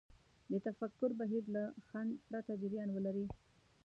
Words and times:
د 0.51 0.53
تفکر 0.65 1.09
بهير 1.19 1.43
له 1.55 1.63
خنډ 1.87 2.11
پرته 2.27 2.53
جريان 2.61 2.89
ولري. 2.91 3.25